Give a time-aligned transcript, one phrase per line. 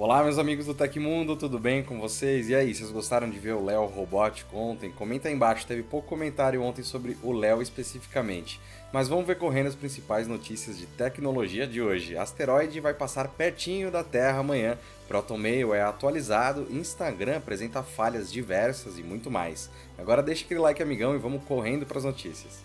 [0.00, 2.48] Olá, meus amigos do Tecmundo, tudo bem com vocês?
[2.48, 4.90] E aí, vocês gostaram de ver o Léo robótico ontem?
[4.90, 8.58] Comenta aí embaixo, teve pouco comentário ontem sobre o Léo especificamente.
[8.94, 12.16] Mas vamos ver correndo as principais notícias de tecnologia de hoje.
[12.16, 19.02] Asteroide vai passar pertinho da Terra amanhã, Protonmail é atualizado, Instagram apresenta falhas diversas e
[19.02, 19.68] muito mais.
[19.98, 22.64] Agora deixa aquele like amigão e vamos correndo para as notícias.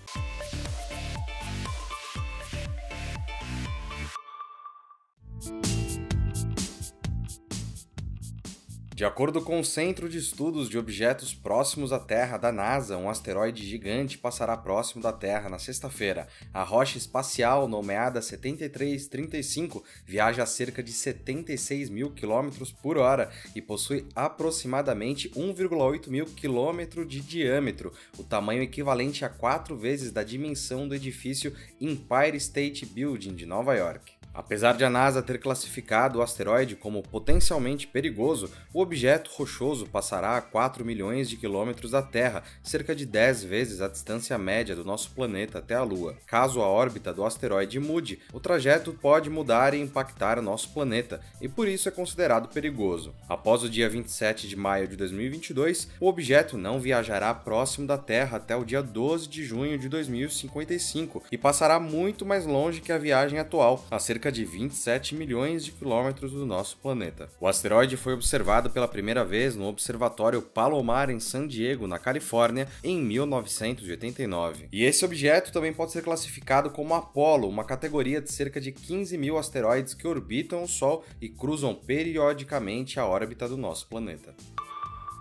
[8.96, 13.10] De acordo com o Centro de Estudos de Objetos Próximos à Terra da NASA, um
[13.10, 16.29] asteroide gigante passará próximo da Terra na sexta-feira.
[16.54, 23.61] A rocha espacial, nomeada 7335, viaja a cerca de 76 mil quilômetros por hora e
[23.61, 30.87] possui aproximadamente 1,8 mil quilômetros de diâmetro, o tamanho equivalente a quatro vezes da dimensão
[30.87, 34.14] do edifício Empire State Building de Nova York.
[34.36, 40.36] Apesar de a NASA ter classificado o asteroide como potencialmente perigoso, o objeto rochoso passará
[40.36, 44.84] a 4 milhões de quilômetros da Terra, cerca de 10 vezes a distância média do
[44.84, 46.18] nosso planeta até a Lua.
[46.28, 51.48] Caso a órbita do asteroide mude, o trajeto pode mudar e impactar nosso planeta, e
[51.48, 53.16] por isso é considerado perigoso.
[53.30, 58.38] Após o dia 27 de maio de 2022, o objeto não viajará próximo da Terra
[58.38, 62.98] até o dia 12 de junho de 2055 e passará muito mais longe que a
[62.98, 67.30] viagem atual, a cerca cerca de 27 milhões de quilômetros do nosso planeta.
[67.40, 72.68] O asteroide foi observado pela primeira vez no Observatório Palomar em San Diego, na Califórnia,
[72.84, 74.68] em 1989.
[74.72, 79.16] E esse objeto também pode ser classificado como Apollo, uma categoria de cerca de 15
[79.18, 84.34] mil asteroides que orbitam o Sol e cruzam periodicamente a órbita do nosso planeta.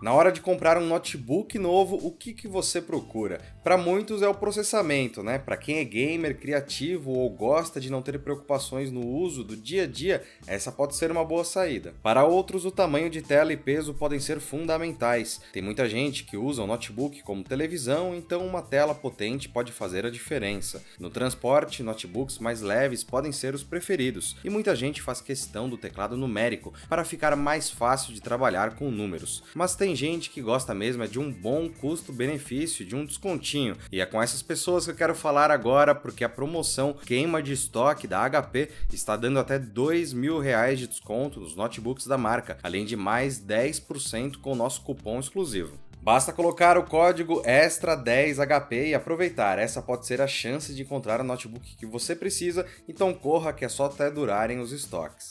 [0.04, 3.40] Na hora de comprar um notebook novo, o que, que você procura?
[3.62, 5.38] Para muitos é o processamento, né?
[5.38, 9.84] Para quem é gamer, criativo ou gosta de não ter preocupações no uso do dia
[9.84, 11.94] a dia, essa pode ser uma boa saída.
[12.02, 15.40] Para outros, o tamanho de tela e peso podem ser fundamentais.
[15.54, 20.04] Tem muita gente que usa o notebook como televisão, então uma tela potente pode fazer
[20.04, 20.84] a diferença.
[21.00, 25.78] No transporte, notebooks mais leves podem ser os preferidos, e muita gente faz questão do
[25.78, 29.42] teclado numérico para ficar mais fácil de trabalhar com números.
[29.54, 33.76] Mas tem gente que gosta mesmo é de um bom custo-benefício, de um descontinho.
[33.90, 37.52] E é com essas pessoas que eu quero falar agora, porque a promoção queima de
[37.52, 42.58] estoque da HP está dando até dois mil reais de desconto nos notebooks da marca,
[42.62, 45.78] além de mais 10% com o nosso cupom exclusivo.
[46.04, 49.58] Basta colocar o código EXTRA10HP e aproveitar.
[49.58, 53.64] Essa pode ser a chance de encontrar o notebook que você precisa, então corra que
[53.64, 55.30] é só até durarem os estoques.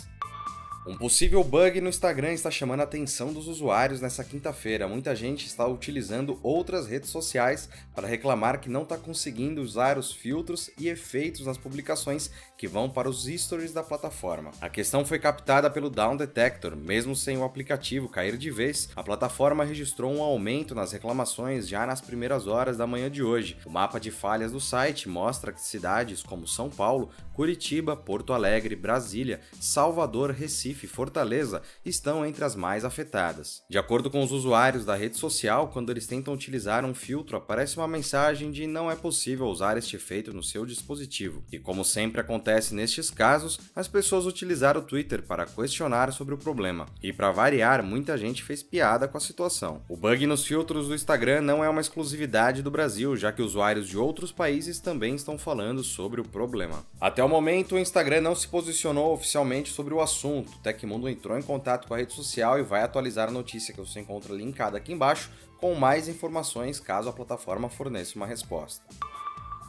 [0.86, 4.86] Um possível bug no Instagram está chamando a atenção dos usuários nessa quinta-feira.
[4.86, 10.12] Muita gente está utilizando outras redes sociais para reclamar que não está conseguindo usar os
[10.12, 14.52] filtros e efeitos nas publicações que vão para os stories da plataforma.
[14.60, 19.02] A questão foi captada pelo Down Detector, mesmo sem o aplicativo cair de vez, a
[19.02, 23.58] plataforma registrou um aumento nas reclamações já nas primeiras horas da manhã de hoje.
[23.66, 28.76] O mapa de falhas do site mostra que cidades como São Paulo, Curitiba, Porto Alegre,
[28.76, 33.62] Brasília, Salvador, Recife Recife e Fortaleza estão entre as mais afetadas.
[33.70, 37.78] De acordo com os usuários da rede social, quando eles tentam utilizar um filtro, aparece
[37.78, 41.44] uma mensagem de não é possível usar este efeito no seu dispositivo.
[41.52, 46.38] E como sempre acontece nestes casos, as pessoas utilizaram o Twitter para questionar sobre o
[46.38, 46.88] problema.
[47.02, 49.82] E para variar, muita gente fez piada com a situação.
[49.88, 53.88] O bug nos filtros do Instagram não é uma exclusividade do Brasil, já que usuários
[53.88, 56.84] de outros países também estão falando sobre o problema.
[57.00, 61.42] Até o momento, o Instagram não se posicionou oficialmente sobre o assunto, Tecmundo entrou em
[61.42, 64.94] contato com a rede social e vai atualizar a notícia que você encontra linkada aqui
[64.94, 68.84] embaixo com mais informações caso a plataforma forneça uma resposta.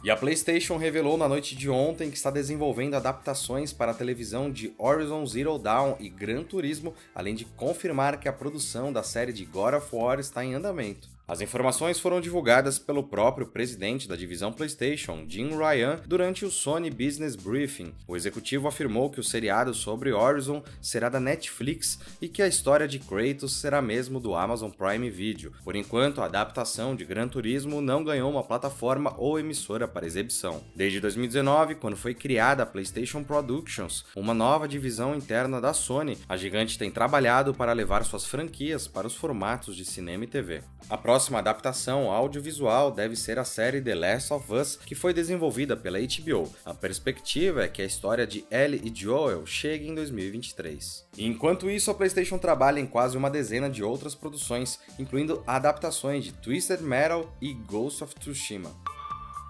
[0.03, 4.51] E a PlayStation revelou na noite de ontem que está desenvolvendo adaptações para a televisão
[4.51, 9.33] de Horizon Zero Dawn e Gran Turismo, além de confirmar que a produção da série
[9.33, 11.14] de God of War está em andamento.
[11.27, 16.91] As informações foram divulgadas pelo próprio presidente da divisão PlayStation, Jim Ryan, durante o Sony
[16.91, 17.95] Business Briefing.
[18.07, 22.87] O executivo afirmou que o seriado sobre Horizon será da Netflix e que a história
[22.87, 25.51] de Kratos será mesmo do Amazon Prime Video.
[25.63, 30.63] Por enquanto, a adaptação de Gran Turismo não ganhou uma plataforma ou emissora para exibição.
[30.75, 36.37] Desde 2019, quando foi criada a PlayStation Productions, uma nova divisão interna da Sony, a
[36.37, 40.61] gigante tem trabalhado para levar suas franquias para os formatos de cinema e TV.
[40.87, 45.77] A próxima adaptação audiovisual deve ser a série The Last of Us, que foi desenvolvida
[45.77, 46.53] pela HBO.
[46.65, 51.05] A perspectiva é que a história de Ellie e Joel chegue em 2023.
[51.17, 56.33] Enquanto isso, a PlayStation trabalha em quase uma dezena de outras produções, incluindo adaptações de
[56.33, 58.75] Twisted Metal e Ghost of Tsushima.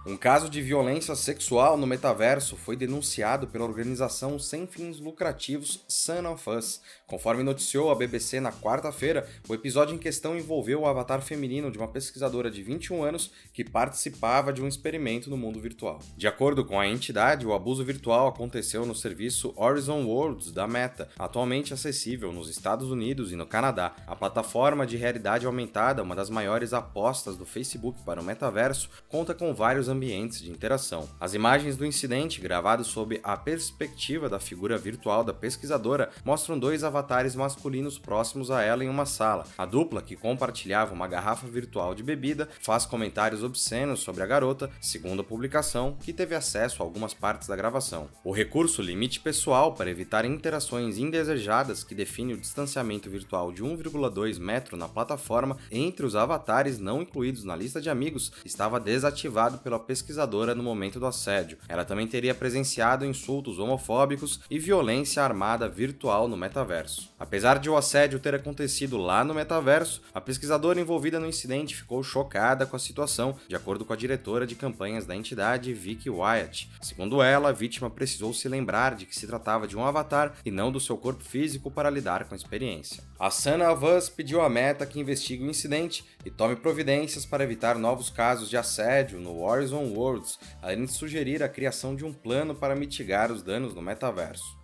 [0.08, 6.32] Um caso de violência sexual no metaverso foi denunciado pela organização sem fins lucrativos Son
[6.32, 6.80] of Us.
[7.08, 11.80] Conforme noticiou a BBC na quarta-feira, o episódio em questão envolveu o avatar feminino de
[11.80, 15.98] uma pesquisadora de 21 anos que participava de um experimento no mundo virtual.
[16.16, 21.10] De acordo com a entidade, o abuso virtual aconteceu no serviço Horizon Worlds da Meta,
[21.18, 23.96] atualmente acessível nos Estados Unidos e no Canadá.
[24.06, 29.34] A plataforma de realidade aumentada, uma das maiores apostas do Facebook para o metaverso, conta
[29.34, 31.10] com vários ambientes de interação.
[31.20, 36.84] As imagens do incidente, gravadas sob a perspectiva da figura virtual da pesquisadora, mostram dois
[36.84, 39.48] avatares masculinos próximos a ela em uma sala.
[39.58, 44.70] A dupla, que compartilhava uma garrafa virtual de bebida, faz comentários obscenos sobre a garota,
[44.82, 48.10] segundo a publicação, que teve acesso a algumas partes da gravação.
[48.24, 54.40] O recurso limite pessoal para evitar interações indesejadas que define o distanciamento virtual de 1,2
[54.40, 59.80] metro na plataforma entre os avatares não incluídos na lista de amigos estava desativado pela
[59.86, 61.58] pesquisadora no momento do assédio.
[61.68, 67.14] Ela também teria presenciado insultos homofóbicos e violência armada virtual no metaverso.
[67.20, 72.04] Apesar de o assédio ter acontecido lá no metaverso, a pesquisadora envolvida no incidente ficou
[72.04, 76.70] chocada com a situação, de acordo com a diretora de campanhas da entidade, Vicky Wyatt.
[76.82, 80.52] Segundo ela, a vítima precisou se lembrar de que se tratava de um avatar e
[80.52, 83.04] não do seu corpo físico para lidar com a experiência.
[83.20, 87.78] A Sana Us pediu à Meta que investigue o incidente e tome providências para evitar
[87.78, 89.40] novos casos de assédio no
[89.76, 93.82] Horizon Worlds, além de sugerir a criação de um plano para mitigar os danos no
[93.82, 94.58] metaverso.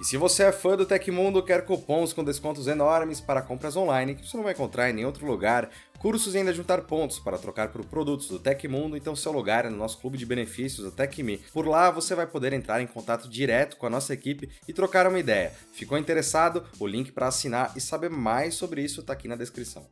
[0.00, 4.14] E se você é fã do Tecmundo, quer cupons com descontos enormes para compras online
[4.14, 5.68] que você não vai encontrar em nenhum outro lugar,
[5.98, 9.68] cursos e ainda juntar pontos para trocar por produtos do Tecmundo, então seu lugar é
[9.68, 11.36] no nosso clube de benefícios, o TecMe.
[11.52, 15.06] Por lá você vai poder entrar em contato direto com a nossa equipe e trocar
[15.06, 15.52] uma ideia.
[15.74, 16.64] Ficou interessado?
[16.78, 19.86] O link para assinar e saber mais sobre isso está aqui na descrição.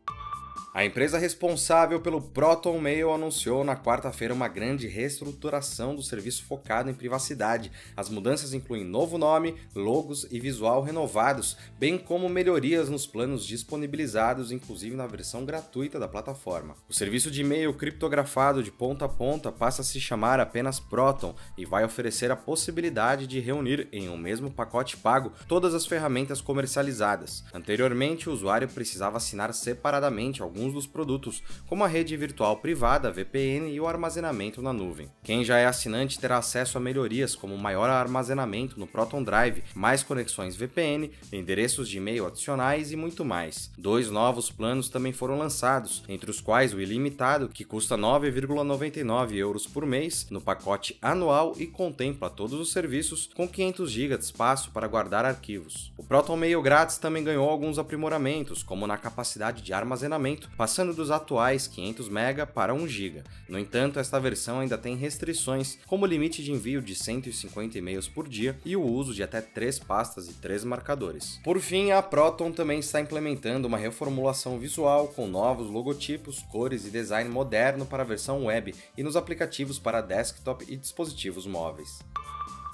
[0.78, 6.88] A empresa responsável pelo Proton Mail anunciou na quarta-feira uma grande reestruturação do serviço focado
[6.88, 7.72] em privacidade.
[7.96, 14.52] As mudanças incluem novo nome, logos e visual renovados, bem como melhorias nos planos disponibilizados,
[14.52, 16.76] inclusive na versão gratuita da plataforma.
[16.88, 21.34] O serviço de e-mail criptografado de ponta a ponta passa a se chamar apenas Proton
[21.56, 26.40] e vai oferecer a possibilidade de reunir em um mesmo pacote pago todas as ferramentas
[26.40, 27.42] comercializadas.
[27.52, 33.10] Anteriormente, o usuário precisava assinar separadamente alguns alguns dos produtos, como a rede virtual privada,
[33.10, 35.08] VPN e o armazenamento na nuvem.
[35.22, 40.02] Quem já é assinante terá acesso a melhorias como maior armazenamento no Proton Drive, mais
[40.02, 43.70] conexões VPN, endereços de e-mail adicionais e muito mais.
[43.78, 49.66] Dois novos planos também foram lançados, entre os quais o ilimitado, que custa 9,99 euros
[49.66, 54.70] por mês no pacote anual e contempla todos os serviços com 500 GB de espaço
[54.70, 55.92] para guardar arquivos.
[55.96, 61.10] O Proton Mail grátis também ganhou alguns aprimoramentos, como na capacidade de armazenamento passando dos
[61.10, 63.22] atuais 500 MB para 1 GB.
[63.48, 68.08] No entanto, esta versão ainda tem restrições, como o limite de envio de 150 e-mails
[68.08, 71.40] por dia e o uso de até 3 pastas e 3 marcadores.
[71.44, 76.90] Por fim, a Proton também está implementando uma reformulação visual com novos logotipos, cores e
[76.90, 81.98] design moderno para a versão web e nos aplicativos para desktop e dispositivos móveis.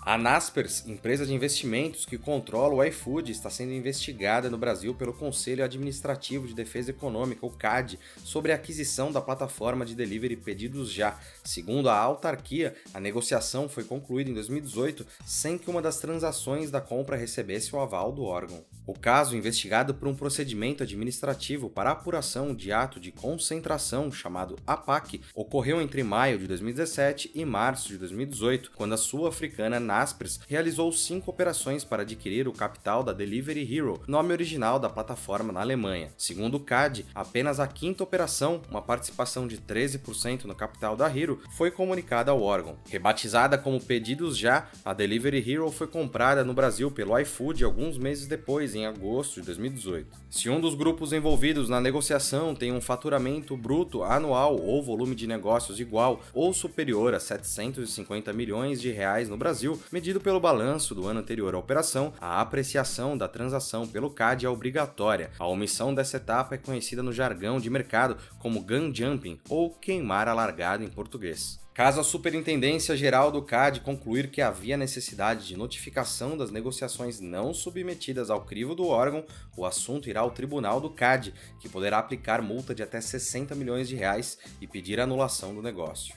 [0.06, 5.14] A Naspers, empresa de investimentos que controla o iFood, está sendo investigada no Brasil pelo
[5.14, 10.92] Conselho Administrativo de Defesa Econômica, o CAD, sobre a aquisição da plataforma de delivery Pedidos
[10.92, 11.18] Já.
[11.42, 16.82] Segundo a autarquia, a negociação foi concluída em 2018 sem que uma das transações da
[16.82, 18.62] compra recebesse o aval do órgão.
[18.86, 25.22] O caso, investigado por um procedimento administrativo para apuração de ato de concentração chamado APAC,
[25.34, 31.30] ocorreu entre maio de 2017 e março de 2018, quando a sul-africana Naspers realizou cinco
[31.30, 36.10] operações para adquirir o capital da Delivery Hero, nome original da plataforma na Alemanha.
[36.18, 41.40] Segundo o CAD, apenas a quinta operação, uma participação de 13% no capital da Hero,
[41.56, 42.76] foi comunicada ao órgão.
[42.90, 48.26] Rebatizada como Pedidos Já, a Delivery Hero foi comprada no Brasil pelo iFood alguns meses
[48.26, 50.06] depois em agosto de 2018.
[50.30, 55.26] Se um dos grupos envolvidos na negociação tem um faturamento bruto anual ou volume de
[55.26, 61.06] negócios igual ou superior a 750 milhões de reais no Brasil, medido pelo balanço do
[61.06, 65.30] ano anterior à operação, a apreciação da transação pelo CAD é obrigatória.
[65.38, 70.28] A omissão dessa etapa é conhecida no jargão de mercado como gun jumping ou queimar
[70.28, 71.63] alargado em português.
[71.74, 77.52] Caso a Superintendência Geral do CAD concluir que havia necessidade de notificação das negociações não
[77.52, 79.24] submetidas ao crivo do órgão,
[79.56, 83.88] o assunto irá ao Tribunal do CAD, que poderá aplicar multa de até 60 milhões
[83.88, 86.14] de reais e pedir anulação do negócio.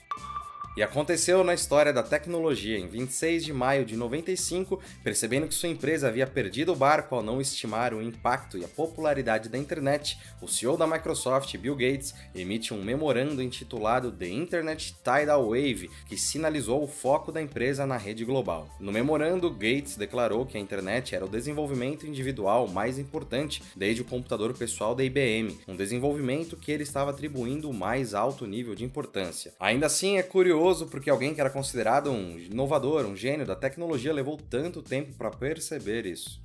[0.76, 2.78] E aconteceu na história da tecnologia.
[2.78, 7.22] Em 26 de maio de 95, percebendo que sua empresa havia perdido o barco ao
[7.22, 12.14] não estimar o impacto e a popularidade da internet, o CEO da Microsoft, Bill Gates,
[12.32, 17.96] emite um memorando intitulado The Internet Tidal Wave, que sinalizou o foco da empresa na
[17.96, 18.68] rede global.
[18.78, 24.04] No memorando, Gates declarou que a internet era o desenvolvimento individual mais importante desde o
[24.04, 28.84] computador pessoal da IBM, um desenvolvimento que ele estava atribuindo o mais alto nível de
[28.84, 29.52] importância.
[29.58, 33.56] Ainda assim, é curioso curioso porque alguém que era considerado um inovador, um gênio da
[33.56, 36.40] tecnologia, levou tanto tempo para perceber isso.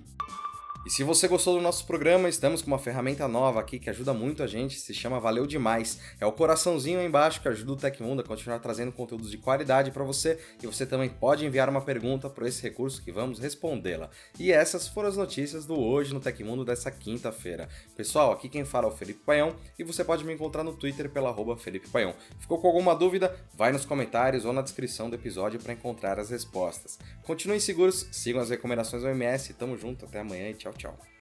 [0.86, 4.14] E se você gostou do nosso programa, estamos com uma ferramenta nova aqui que ajuda
[4.14, 5.98] muito a gente, se chama Valeu Demais.
[6.20, 9.92] É o coraçãozinho aí embaixo que ajuda o Tecmundo a continuar trazendo conteúdos de qualidade
[9.92, 14.10] para você e você também pode enviar uma pergunta para esse recurso que vamos respondê-la.
[14.38, 17.70] E essas foram as notícias do Hoje no Tecmundo dessa quinta-feira.
[17.96, 21.10] Pessoal, aqui quem fala é o Felipe Paião e você pode me encontrar no Twitter
[21.10, 22.14] pela arroba Felipe Paião.
[22.42, 23.34] Ficou com alguma dúvida?
[23.54, 27.00] Vai nos comentários ou na descrição do episódio para encontrar as respostas.
[27.24, 31.04] Continuem seguros, sigam as recomendações do OMS, tamo junto, até amanhã e tchau.